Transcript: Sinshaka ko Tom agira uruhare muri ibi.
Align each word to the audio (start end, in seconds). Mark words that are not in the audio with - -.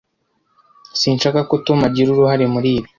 Sinshaka 0.99 1.39
ko 1.49 1.55
Tom 1.65 1.79
agira 1.87 2.07
uruhare 2.11 2.45
muri 2.53 2.69
ibi. 2.77 2.89